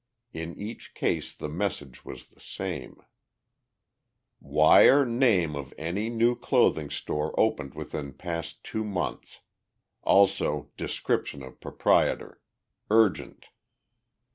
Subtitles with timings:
[0.33, 3.03] In each case the message was the same:
[4.39, 9.41] Wire name of any new clothing store opened within past two months.
[10.01, 12.41] Also description of proprietor.
[12.89, 13.49] Urgent.